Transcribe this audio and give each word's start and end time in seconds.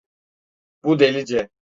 Bu 0.83 0.99
delice. 0.99 1.49